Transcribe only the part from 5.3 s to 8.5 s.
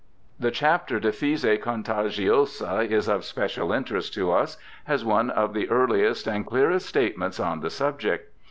the earliest and clearest statements on the subject.